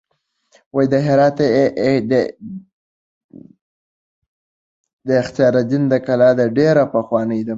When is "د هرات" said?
0.91-1.37